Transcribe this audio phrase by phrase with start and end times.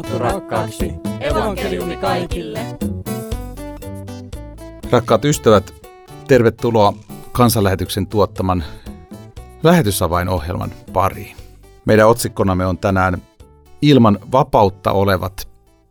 [0.00, 0.92] raamattu rakkaaksi.
[1.20, 2.60] Evankeliumi kaikille.
[4.90, 5.74] Rakkaat ystävät,
[6.28, 6.92] tervetuloa
[7.32, 8.64] kansanlähetyksen tuottaman
[9.62, 11.36] lähetysavainohjelman pariin.
[11.84, 13.22] Meidän otsikkonamme on tänään
[13.82, 15.48] Ilman vapautta olevat.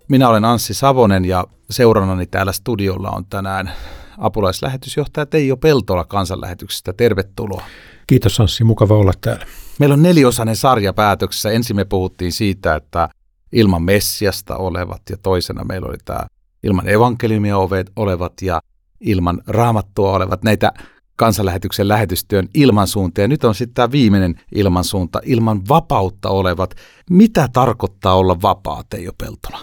[0.07, 3.71] Minä olen Anssi Savonen ja seurannani täällä studiolla on tänään
[4.17, 6.93] apulaislähetysjohtaja Teijo Peltola kansanlähetyksestä.
[6.93, 7.63] Tervetuloa.
[8.07, 9.45] Kiitos Anssi, mukava olla täällä.
[9.79, 11.51] Meillä on neliosainen sarja päätöksessä.
[11.51, 13.09] Ensin me puhuttiin siitä, että
[13.51, 16.25] ilman Messiasta olevat ja toisena meillä oli tämä
[16.63, 17.55] ilman evankeliumia
[17.95, 18.61] olevat ja
[19.01, 20.43] ilman raamattua olevat.
[20.43, 20.71] Näitä
[21.15, 23.21] kansanlähetyksen lähetystyön ilmansuunta.
[23.21, 26.75] Ja nyt on sitten tämä viimeinen ilmansuunta, ilman vapautta olevat.
[27.09, 29.59] Mitä tarkoittaa olla vapaa, Teijo Peltola?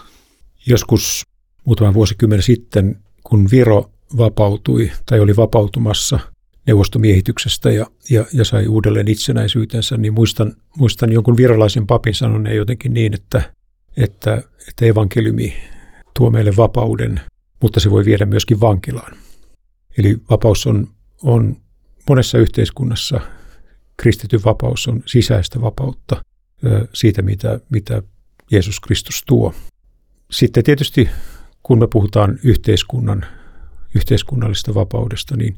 [0.67, 1.23] Joskus
[1.65, 6.19] muutama vuosikymmen sitten, kun Viro vapautui tai oli vapautumassa
[6.67, 12.95] neuvostomiehityksestä ja, ja, ja sai uudelleen itsenäisyytensä, niin muistan, muistan jonkun virolaisen papin sanoneen jotenkin
[12.95, 13.53] niin, että,
[13.97, 15.57] että, että evankeliumi
[16.17, 17.21] tuo meille vapauden,
[17.63, 19.17] mutta se voi viedä myöskin vankilaan.
[19.99, 20.89] Eli vapaus on,
[21.23, 21.57] on
[22.09, 23.21] monessa yhteiskunnassa,
[23.97, 26.25] kristityn vapaus on sisäistä vapautta
[26.93, 28.03] siitä, mitä, mitä
[28.51, 29.55] Jeesus Kristus tuo.
[30.31, 31.09] Sitten tietysti
[31.63, 33.27] kun me puhutaan yhteiskunnan,
[33.95, 35.57] yhteiskunnallisesta vapaudesta, niin,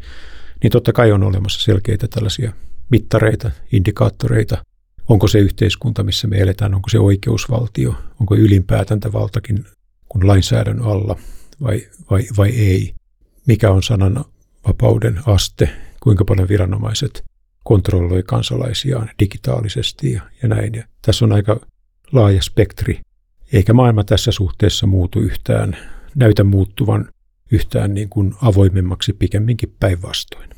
[0.62, 2.53] niin totta kai on olemassa selkeitä tällaisia
[2.91, 4.62] mittareita, indikaattoreita.
[5.09, 9.65] Onko se yhteiskunta, missä me eletään, onko se oikeusvaltio, onko ylinpäätäntävaltakin
[10.09, 11.17] kun lainsäädännön alla
[11.62, 12.95] vai, vai, vai ei.
[13.47, 14.25] Mikä on sanan
[14.69, 15.70] vapauden aste,
[16.03, 17.25] kuinka paljon viranomaiset
[17.65, 20.75] kontrolloi kansalaisiaan digitaalisesti ja, ja näin.
[20.75, 21.61] Ja tässä on aika
[22.12, 23.00] laaja spektri,
[23.53, 25.77] eikä maailma tässä suhteessa muutu yhtään
[26.15, 27.09] näytä muuttuvan
[27.53, 30.50] yhtään niin kuin avoimemmaksi pikemminkin päinvastoin.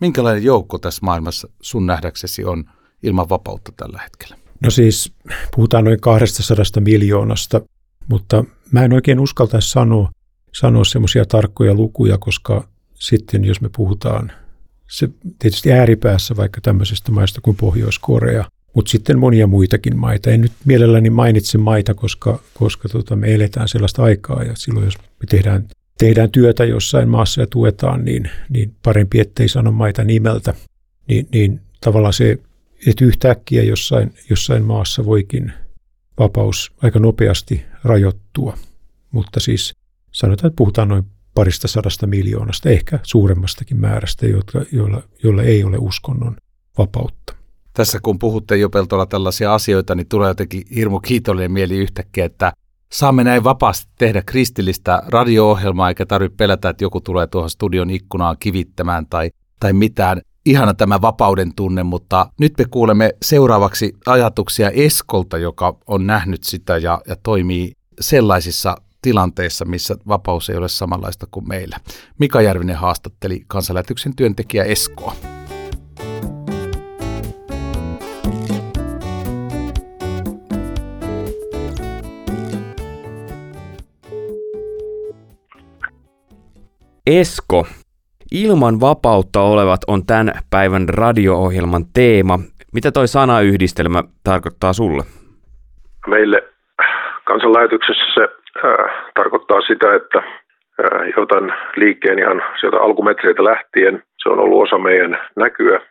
[0.00, 2.64] Minkälainen joukko tässä maailmassa sun nähdäksesi on
[3.02, 4.36] ilman vapautta tällä hetkellä?
[4.62, 5.12] No siis
[5.56, 7.60] puhutaan noin 200 miljoonasta,
[8.08, 10.10] mutta mä en oikein uskaltaisi sanoa,
[10.54, 14.32] sanoa semmoisia tarkkoja lukuja, koska sitten jos me puhutaan
[14.90, 15.08] se
[15.38, 20.30] tietysti ääripäässä vaikka tämmöisestä maista kuin Pohjois-Korea, mutta sitten monia muitakin maita.
[20.30, 24.98] En nyt mielelläni mainitse maita, koska, koska tota, me eletään sellaista aikaa ja silloin jos
[24.98, 25.68] me tehdään,
[25.98, 30.54] tehdään työtä jossain maassa ja tuetaan, niin, niin parempi ettei sano maita nimeltä.
[31.08, 32.38] Niin, niin tavallaan se,
[32.86, 35.52] että yhtäkkiä jossain, jossain maassa voikin
[36.18, 38.56] vapaus aika nopeasti rajoittua.
[39.10, 39.74] Mutta siis
[40.12, 45.76] sanotaan, että puhutaan noin parista sadasta miljoonasta, ehkä suuremmastakin määrästä, jotka, joilla, joilla ei ole
[45.78, 46.36] uskonnon
[46.78, 47.38] vapautta
[47.78, 52.52] tässä kun puhutte jo Peltola tällaisia asioita, niin tulee jotenkin hirmu kiitollinen mieli yhtäkkiä, että
[52.92, 58.36] saamme näin vapaasti tehdä kristillistä radio-ohjelmaa, eikä tarvitse pelätä, että joku tulee tuohon studion ikkunaan
[58.40, 59.30] kivittämään tai,
[59.60, 60.20] tai mitään.
[60.46, 66.76] Ihana tämä vapauden tunne, mutta nyt me kuulemme seuraavaksi ajatuksia Eskolta, joka on nähnyt sitä
[66.76, 71.76] ja, ja toimii sellaisissa tilanteissa, missä vapaus ei ole samanlaista kuin meillä.
[72.18, 75.14] Mika Järvinen haastatteli kansanlähetyksen työntekijä Eskoa.
[87.06, 87.66] Esko.
[88.32, 92.38] Ilman vapautta olevat on tämän päivän radio-ohjelman teema.
[92.74, 95.02] Mitä toi sanayhdistelmä tarkoittaa sulle?
[96.06, 96.44] Meille
[97.24, 98.28] kansanlähetyksessä se
[98.64, 104.02] äh, tarkoittaa sitä, että äh, jotain liikkeen ihan sieltä alkumetreitä lähtien.
[104.22, 105.82] Se on ollut osa meidän näkyä, äh,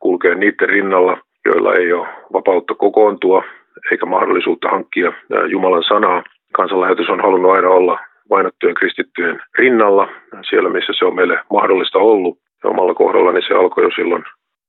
[0.00, 3.42] kulkee niiden rinnalla, joilla ei ole vapautta kokoontua
[3.90, 6.22] eikä mahdollisuutta hankkia äh, Jumalan sanaa.
[6.52, 7.98] Kansanlähetys on halunnut aina olla
[8.30, 10.08] vainottujen kristittyjen rinnalla,
[10.50, 12.38] siellä missä se on meille mahdollista ollut.
[12.64, 14.24] Ja omalla kohdallani se alkoi jo silloin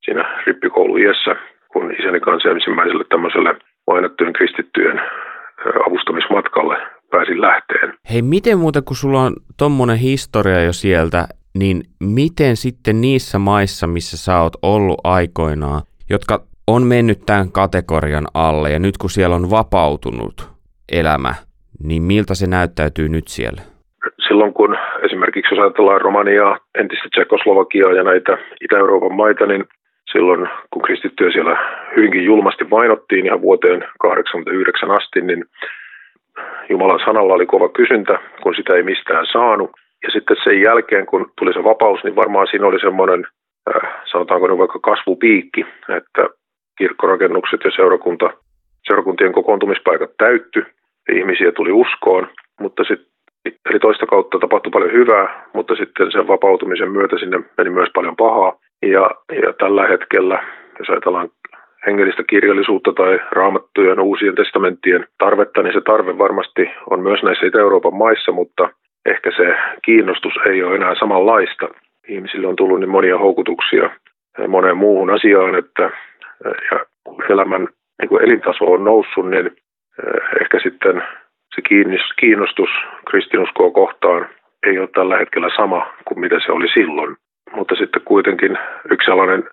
[0.06, 1.36] siinä rippikouluiässä,
[1.74, 3.56] kun isäni kanssa ensimmäiselle tämmöiselle
[3.88, 5.02] vainottujen kristittyjen
[5.88, 6.78] avustamismatkalle
[7.12, 7.94] pääsin lähteen.
[8.14, 13.88] Hei, miten muuten, kun sulla on tommonen historia jo sieltä, niin miten sitten niissä maissa,
[13.88, 19.36] missä sä oot ollut aikoinaan, jotka on mennyt tämän kategorian alle ja nyt kun siellä
[19.36, 20.50] on vapautunut
[20.92, 21.36] elämä,
[21.84, 23.62] niin miltä se näyttäytyy nyt siellä?
[24.28, 29.66] Silloin kun esimerkiksi jos ajatellaan Romaniaa, entistä Tsekoslovakiaa ja näitä Itä-Euroopan maita, niin
[30.12, 31.58] silloin kun kristittyjä siellä
[31.96, 35.46] hyvinkin julmasti vainottiin ihan vuoteen 89 asti, niin
[36.70, 39.72] Jumalan sanalla oli kova kysyntä, kun sitä ei mistään saanut.
[40.04, 43.28] Ja sitten sen jälkeen, kun tuli se vapaus, niin varmaan siinä oli semmoinen,
[43.76, 45.66] äh, sanotaanko nyt vaikka kasvupiikki,
[45.98, 46.28] että
[46.78, 48.34] kirkkorakennukset ja seurakunta,
[48.88, 50.66] seurakuntien kokoontumispaikat täytty
[51.12, 52.28] ihmisiä tuli uskoon,
[52.60, 53.12] mutta sitten
[53.46, 58.16] Eli toista kautta tapahtui paljon hyvää, mutta sitten sen vapautumisen myötä sinne meni myös paljon
[58.16, 58.54] pahaa.
[58.82, 59.10] Ja,
[59.42, 60.44] ja tällä hetkellä,
[60.80, 61.30] jos ajatellaan
[61.86, 67.96] hengellistä kirjallisuutta tai raamattujen uusien testamenttien tarvetta, niin se tarve varmasti on myös näissä Itä-Euroopan
[67.96, 68.70] maissa, mutta
[69.06, 71.68] ehkä se kiinnostus ei ole enää samanlaista.
[72.08, 73.90] Ihmisille on tullut niin monia houkutuksia
[74.48, 75.90] moneen muuhun asiaan, että
[76.72, 76.80] ja
[77.30, 77.68] elämän
[78.02, 79.52] niin elintaso on noussut, niin
[80.42, 81.04] ehkä sitten
[81.56, 81.62] se
[82.20, 82.70] kiinnostus
[83.10, 84.30] kristinuskoa kohtaan
[84.68, 87.16] ei ole tällä hetkellä sama kuin mitä se oli silloin.
[87.56, 88.58] Mutta sitten kuitenkin
[88.92, 89.44] yksi sellainen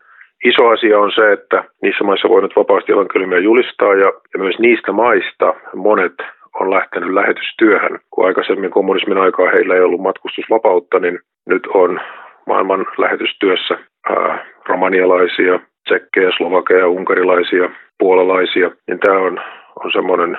[0.44, 4.58] iso asia on se, että niissä maissa voi nyt vapaasti evankeliumia julistaa ja, ja myös
[4.58, 6.14] niistä maista monet
[6.60, 7.98] on lähtenyt lähetystyöhön.
[8.10, 12.00] Kun aikaisemmin kommunismin aikaa heillä ei ollut matkustusvapautta, niin nyt on
[12.46, 13.78] maailman lähetystyössä
[14.08, 19.40] ää, romanialaisia, tsekkejä, slovakeja, unkarilaisia, puolalaisia, niin tämä on,
[19.84, 20.38] on semmoinen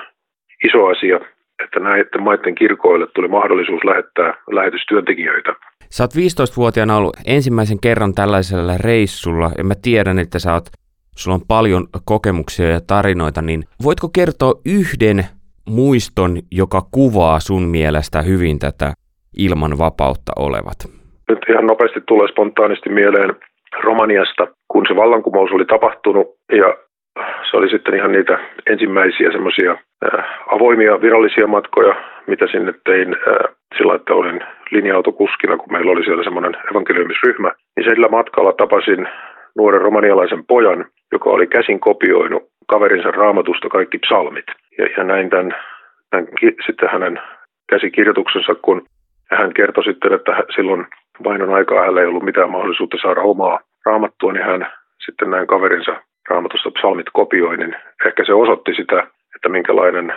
[0.64, 1.16] iso asia,
[1.64, 5.54] että näiden maiden kirkoille tuli mahdollisuus lähettää lähetystyöntekijöitä.
[5.90, 10.64] Sä oot 15-vuotiaana ollut ensimmäisen kerran tällaisella reissulla, ja mä tiedän, että sä oot,
[11.16, 15.24] sulla on paljon kokemuksia ja tarinoita, niin voitko kertoa yhden
[15.68, 18.92] muiston, joka kuvaa sun mielestä hyvin tätä
[19.38, 20.78] ilman vapautta olevat?
[21.28, 23.34] Nyt ihan nopeasti tulee spontaanisti mieleen
[23.84, 26.76] Romaniasta, kun se vallankumous oli tapahtunut ja
[27.50, 29.76] se oli sitten ihan niitä ensimmäisiä semmoisia
[30.46, 31.94] avoimia virallisia matkoja,
[32.26, 33.16] mitä sinne tein
[33.78, 34.40] sillä, että olin
[34.70, 37.52] linja-autokuskina, kun meillä oli siellä semmoinen evankeliumisryhmä.
[37.76, 39.08] Niin sillä matkalla tapasin
[39.56, 44.44] nuoren romanialaisen pojan, joka oli käsin kopioinut kaverinsa raamatusta kaikki psalmit.
[44.78, 45.54] Ja, ja näin tämän,
[46.12, 46.28] näin
[46.66, 47.20] sitten hänen
[47.70, 48.86] käsikirjoituksensa, kun
[49.30, 50.86] hän kertoi sitten, että silloin
[51.24, 54.66] vainon aikaa hänellä ei ollut mitään mahdollisuutta saada omaa raamattua, niin hän
[55.06, 57.74] sitten näin kaverinsa raamatusta psalmit kopioi, niin
[58.06, 60.12] ehkä se osoitti sitä, että minkälainen,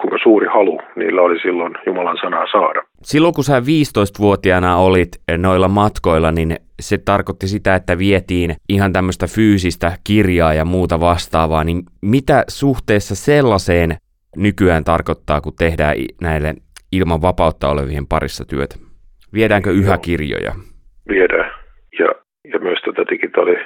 [0.00, 2.82] kuinka suuri halu niillä oli silloin Jumalan sanaa saada.
[3.02, 9.26] Silloin kun sä 15-vuotiaana olit noilla matkoilla, niin se tarkoitti sitä, että vietiin ihan tämmöistä
[9.26, 13.96] fyysistä kirjaa ja muuta vastaavaa, niin mitä suhteessa sellaiseen
[14.36, 16.54] nykyään tarkoittaa, kun tehdään näille
[16.92, 18.76] ilman vapautta olevien parissa työtä?
[19.34, 20.52] Viedäänkö yhä kirjoja?
[21.08, 21.50] Viedään.
[21.98, 22.06] Ja,
[22.52, 23.56] ja myös tätä digitaali,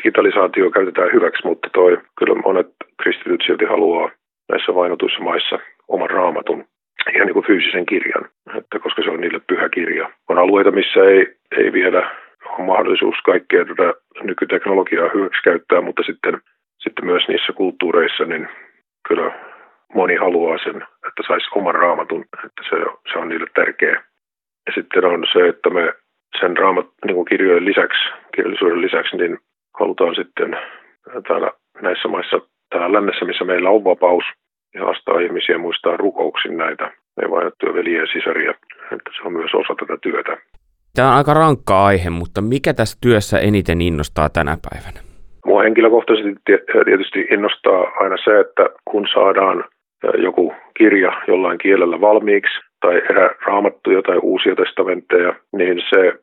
[0.00, 2.66] digitalisaatio käytetään hyväksi, mutta toi, kyllä monet
[3.02, 4.10] kristityt silti haluaa
[4.48, 5.58] näissä vainotuissa maissa
[5.88, 6.64] oman raamatun,
[7.14, 8.24] ihan niin kuin fyysisen kirjan,
[8.58, 10.10] että koska se on niille pyhä kirja.
[10.28, 12.10] On alueita, missä ei, ei vielä
[12.44, 16.40] ole mahdollisuus kaikkea tätä nykyteknologiaa hyväksi käyttää, mutta sitten,
[16.78, 18.48] sitten myös niissä kulttuureissa, niin
[19.08, 19.32] kyllä
[19.94, 20.76] moni haluaa sen,
[21.08, 22.76] että saisi oman raamatun, että se,
[23.12, 24.02] se on niille tärkeä.
[24.66, 25.92] Ja sitten on se, että me
[26.40, 27.98] sen raamat niin kuin kirjojen lisäksi,
[28.34, 29.38] kirjallisuuden lisäksi, niin
[29.78, 30.56] halutaan sitten
[31.28, 31.50] täällä
[31.82, 32.40] näissä maissa,
[32.70, 34.24] täällä lännessä, missä meillä on vapaus,
[34.74, 36.92] ja haastaa ihmisiä muistaa rukouksin näitä
[37.30, 38.50] vainottuja veliä ja sisaria,
[38.92, 40.36] että se on myös osa tätä työtä.
[40.94, 45.00] Tämä on aika rankka aihe, mutta mikä tässä työssä eniten innostaa tänä päivänä?
[45.46, 46.34] Mua henkilökohtaisesti
[46.84, 49.64] tietysti innostaa aina se, että kun saadaan
[50.22, 56.18] joku kirja jollain kielellä valmiiksi, tai erä raamattuja tai uusia testamentteja, niin se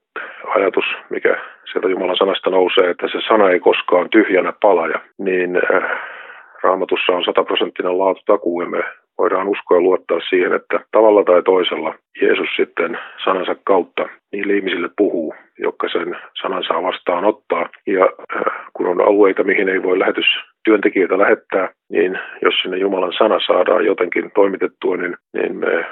[0.56, 1.38] ajatus, mikä
[1.72, 6.00] sieltä Jumalan sanasta nousee, että se sana ei koskaan tyhjänä palaja, niin äh,
[6.64, 8.84] raamatussa on sataprosenttinen laatutakuu ja me
[9.18, 14.90] voidaan uskoa ja luottaa siihen, että tavalla tai toisella Jeesus sitten sanansa kautta niille ihmisille
[14.98, 17.70] puhuu, jotka sen sanansa vastaan ottaa.
[17.88, 23.40] Ja äh, kun on alueita, mihin ei voi lähetystyöntekijöitä lähettää, niin jos sinne Jumalan sana
[23.48, 25.86] saadaan jotenkin toimitettua, niin, niin me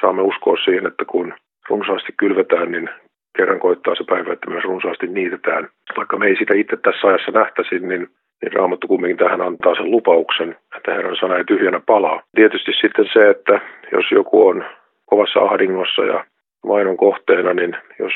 [0.00, 1.34] saamme uskoa siihen, että kun
[1.68, 2.90] runsaasti kylvetään, niin
[3.36, 5.68] kerran koittaa se päivä, että myös runsaasti niitetään.
[5.96, 8.08] Vaikka me ei sitä itse tässä ajassa nähtäisi, niin,
[8.42, 12.22] niin Raamattu kumminkin tähän antaa sen lupauksen, että Herran sana ei tyhjänä palaa.
[12.34, 13.60] Tietysti sitten se, että
[13.92, 14.64] jos joku on
[15.06, 16.24] kovassa ahdingossa ja
[16.68, 18.12] vainon kohteena, niin jos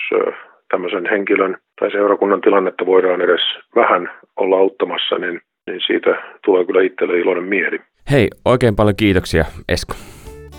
[0.71, 3.41] tämmöisen henkilön tai seurakunnan tilannetta voidaan edes
[3.75, 7.79] vähän olla auttamassa, niin, niin siitä tulee kyllä itselle iloinen mieli.
[8.11, 9.95] Hei, oikein paljon kiitoksia Esko.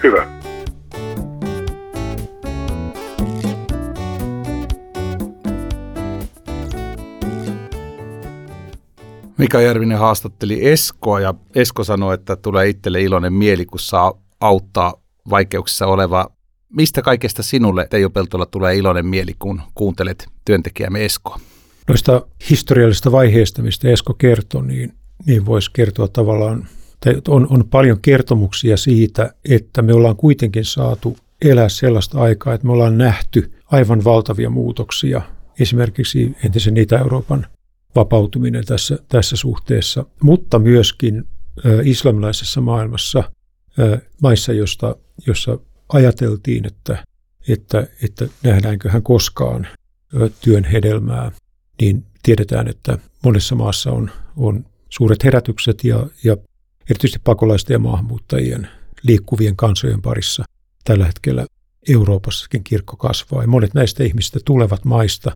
[0.04, 0.49] Hyvä.
[9.40, 14.94] Mika Järvinen haastatteli Eskoa ja Esko sanoi, että tulee itselle iloinen mieli, kun saa auttaa
[15.30, 16.32] vaikeuksissa oleva.
[16.74, 21.40] Mistä kaikesta sinulle, Teijo Peltola, tulee iloinen mieli, kun kuuntelet työntekijämme Eskoa?
[21.88, 24.94] Noista historiallisista vaiheista, mistä Esko kertoi, niin,
[25.26, 26.68] niin voisi kertoa tavallaan,
[27.28, 32.74] on, on paljon kertomuksia siitä, että me ollaan kuitenkin saatu elää sellaista aikaa, että me
[32.74, 35.22] ollaan nähty aivan valtavia muutoksia
[35.60, 37.48] esimerkiksi entisen Itä-Euroopan
[37.96, 41.28] vapautuminen tässä, tässä suhteessa, mutta myöskin
[41.84, 43.32] islamilaisessa maailmassa,
[44.22, 44.96] maissa, josta,
[45.28, 45.60] jossa
[45.94, 47.04] ajateltiin, että,
[47.48, 49.68] että, että nähdäänköhän koskaan
[50.42, 51.32] työn hedelmää,
[51.82, 56.38] niin tiedetään, että monessa maassa on, on suuret herätykset ja, ja
[56.90, 58.68] erityisesti pakolaisten ja maahanmuuttajien
[59.04, 60.44] liikkuvien kansojen parissa
[60.84, 61.46] tällä hetkellä
[61.90, 63.42] Euroopassakin kirkko kasvaa.
[63.42, 65.32] Ja monet näistä ihmistä tulevat maista,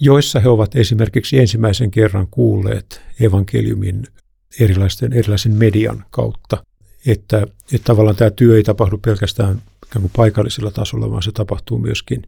[0.00, 4.06] joissa he ovat esimerkiksi ensimmäisen kerran kuulleet evankeliumin
[4.60, 6.64] erilaisten, erilaisen median kautta.
[7.06, 12.22] Että, että tavallaan tämä työ ei tapahdu pelkästään kuin paikallisella tasolla, vaan se tapahtuu myöskin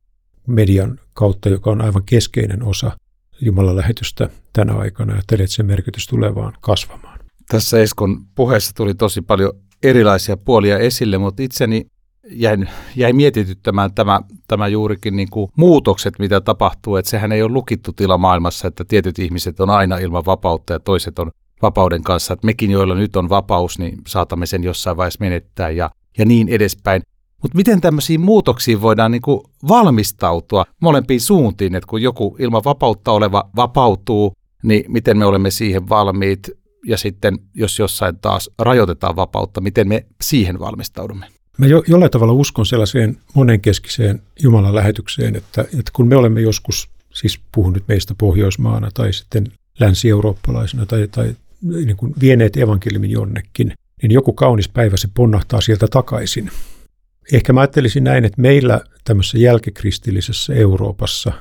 [0.46, 2.96] median kautta, joka on aivan keskeinen osa
[3.40, 5.12] Jumalan lähetystä tänä aikana.
[5.12, 7.18] Ja että sen merkitys tulee vaan kasvamaan.
[7.48, 9.52] Tässä Eskon puheessa tuli tosi paljon
[9.82, 11.86] erilaisia puolia esille, mutta itseni
[12.30, 16.96] jäin, jäi mietityttämään tämä, tämä juurikin niin kuin muutokset, mitä tapahtuu.
[16.96, 20.80] Että sehän ei ole lukittu tila maailmassa, että tietyt ihmiset on aina ilman vapautta ja
[20.80, 21.30] toiset on
[21.62, 22.34] vapauden kanssa.
[22.34, 26.48] Että mekin, joilla nyt on vapaus, niin saatamme sen jossain vaiheessa menettää ja, ja niin
[26.48, 27.02] edespäin.
[27.42, 33.12] Mutta miten tämmöisiin muutoksiin voidaan niin kuin valmistautua molempiin suuntiin, että kun joku ilman vapautta
[33.12, 36.50] oleva vapautuu, niin miten me olemme siihen valmiit,
[36.86, 41.26] ja sitten jos jossain taas rajoitetaan vapautta, miten me siihen valmistaudumme?
[41.58, 46.88] Mä jo, jollain tavalla uskon sellaiseen monenkeskiseen Jumalan lähetykseen, että, että kun me olemme joskus,
[47.14, 53.72] siis puhun nyt meistä Pohjoismaana tai sitten länsi-eurooppalaisena tai, tai niin kuin vieneet evankeliumin jonnekin,
[54.02, 56.50] niin joku kaunis päivä se ponnahtaa sieltä takaisin.
[57.32, 61.32] Ehkä mä ajattelisin näin, että meillä tämmöisessä jälkikristillisessä Euroopassa,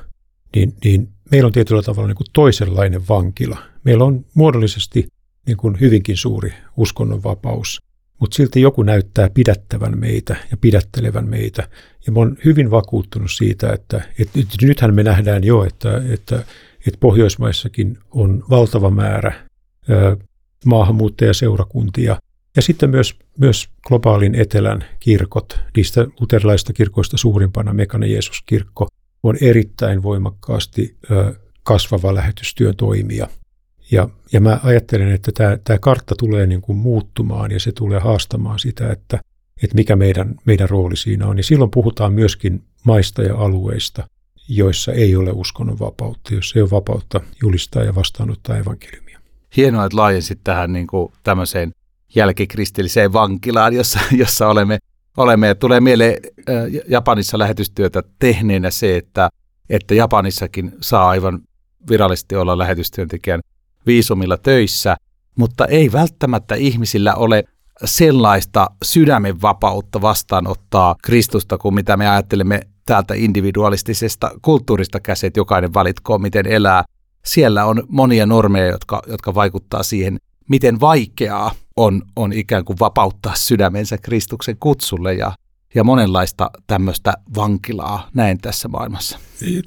[0.56, 3.58] niin, niin meillä on tietyllä tavalla niin kuin toisenlainen vankila.
[3.84, 5.06] Meillä on muodollisesti
[5.46, 7.82] niin kuin hyvinkin suuri uskonnonvapaus
[8.22, 11.68] mutta silti joku näyttää pidättävän meitä ja pidättelevän meitä.
[12.06, 16.36] Ja mä oon hyvin vakuuttunut siitä, että, että nythän me nähdään jo, että, että,
[16.86, 19.32] että Pohjoismaissakin on valtava määrä
[20.64, 22.18] maahanmuuttajaseurakuntia.
[22.56, 28.88] Ja sitten myös, myös globaalin etelän kirkot, niistä luterilaisista kirkoista suurimpana Mekana Jeesus-kirkko,
[29.22, 30.96] on erittäin voimakkaasti
[31.62, 33.28] kasvava lähetystyön toimija–
[33.90, 38.00] ja, ja mä ajattelen, että tämä, tämä kartta tulee niin kuin muuttumaan ja se tulee
[38.00, 39.20] haastamaan sitä, että,
[39.62, 41.36] että mikä meidän, meidän rooli siinä on.
[41.36, 44.08] Ja silloin puhutaan myöskin maista ja alueista,
[44.48, 49.20] joissa ei ole uskonnon vapautta, joissa ei ole vapautta julistaa ja vastaanottaa evankeliumia.
[49.56, 51.72] Hienoa, että laajensit tähän niin kuin tämmöiseen
[52.14, 54.78] jälkikristilliseen vankilaan, jossa, jossa olemme,
[55.16, 55.46] olemme.
[55.46, 56.16] Ja tulee mieleen
[56.88, 59.28] Japanissa lähetystyötä tehneenä se, että,
[59.70, 61.40] että Japanissakin saa aivan
[61.90, 63.40] virallisesti olla lähetystyöntekijän
[63.86, 64.96] viisumilla töissä,
[65.36, 67.44] mutta ei välttämättä ihmisillä ole
[67.84, 75.74] sellaista sydämen vapautta vastaanottaa Kristusta kuin mitä me ajattelemme täältä individualistisesta kulttuurista käsin, että jokainen
[75.74, 76.84] valitkoon, miten elää.
[77.24, 83.34] Siellä on monia normeja, jotka, jotka vaikuttaa siihen, miten vaikeaa on, on ikään kuin vapauttaa
[83.34, 85.32] sydämensä Kristuksen kutsulle ja,
[85.74, 89.18] ja monenlaista tämmöistä vankilaa näin tässä maailmassa.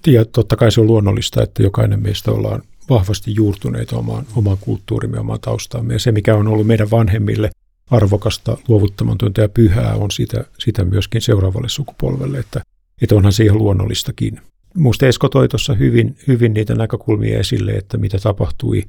[0.08, 5.20] Ja totta kai se on luonnollista, että jokainen meistä ollaan vahvasti juurtuneita omaan, omaan kulttuurimme,
[5.20, 5.94] omaan taustaamme.
[5.94, 7.50] Ja se, mikä on ollut meidän vanhemmille
[7.92, 12.62] arvokasta, luovuttamatonta ja pyhää, on sitä, sitä myöskin seuraavalle sukupolvelle, että,
[13.02, 14.42] että onhan se ihan luonnollistakin.
[14.74, 18.84] Minusta Esko toi tuossa hyvin, hyvin niitä näkökulmia esille, että mitä tapahtui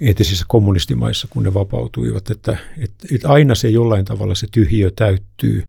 [0.00, 5.62] entisissä kommunistimaissa, kun ne vapautuivat, että, että, että aina se jollain tavalla se tyhjiö täyttyy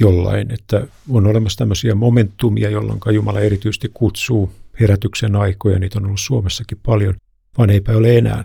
[0.00, 6.20] jollain, että on olemassa tämmöisiä momentumia, jolloin Jumala erityisesti kutsuu herätyksen aikoja, niitä on ollut
[6.20, 7.14] Suomessakin paljon,
[7.58, 8.44] vaan eipä ole enää.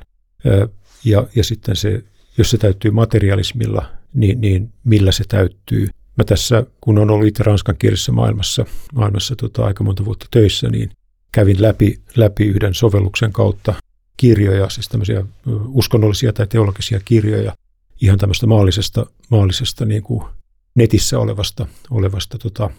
[1.05, 2.03] Ja, ja sitten se,
[2.37, 5.87] jos se täyttyy materialismilla, niin, niin millä se täyttyy.
[6.17, 10.91] Mä tässä, kun on ollut itse ranskankielisessä maailmassa, maailmassa tota, aika monta vuotta töissä, niin
[11.31, 13.73] kävin läpi, läpi yhden sovelluksen kautta
[14.17, 15.25] kirjoja, siis tämmöisiä
[15.67, 17.55] uskonnollisia tai teologisia kirjoja,
[18.01, 20.23] ihan tämmöistä maallisesta, maallisesta niin kuin
[20.75, 22.69] netissä olevasta, olevasta tota,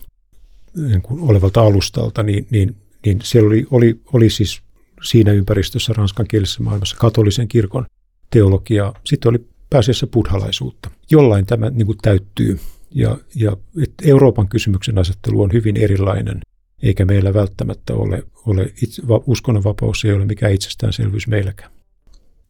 [0.77, 4.63] niin kuin olevalta alustalta, niin, niin niin siellä oli, oli, oli siis
[5.03, 7.87] siinä ympäristössä ranskankielisessä maailmassa katolisen kirkon
[8.31, 8.93] teologia.
[9.05, 10.91] Sitten oli pääasiassa buddhalaisuutta.
[11.11, 12.61] Jollain tämä niin kuin täyttyy.
[12.95, 16.41] Ja, ja että Euroopan kysymyksen asettelu on hyvin erilainen,
[16.83, 21.71] eikä meillä välttämättä ole, ole itse, uskonnonvapaus ei ole mikään itsestäänselvyys meilläkään.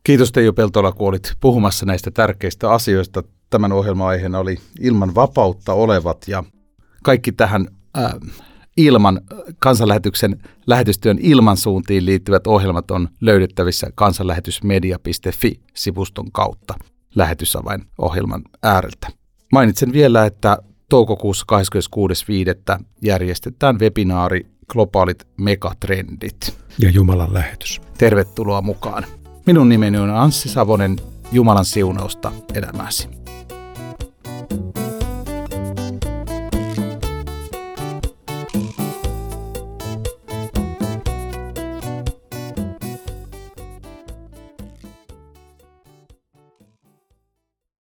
[0.05, 3.23] Kiitos Teijo Peltola, kun olit puhumassa näistä tärkeistä asioista.
[3.53, 6.45] Tämän ohjelman aiheena oli ilman vapautta olevat ja
[7.03, 7.69] kaikki tähän
[7.99, 8.13] äh,
[8.77, 9.21] ilman
[9.59, 16.75] kansanlähetyksen lähetystyön ilmansuuntiin liittyvät ohjelmat on löydettävissä kansanlähetysmedia.fi-sivuston kautta
[17.15, 19.09] lähetysavain ohjelman ääreltä.
[19.53, 21.47] Mainitsen vielä, että toukokuussa
[22.79, 22.85] 26.5.
[23.03, 26.59] järjestetään webinaari Globaalit megatrendit.
[26.79, 27.81] Ja Jumalan lähetys.
[27.99, 29.07] Tervetuloa mukaan.
[29.47, 30.97] Minun nimeni on Anssi Savonen.
[31.33, 33.09] Jumalan siunausta elämäsi.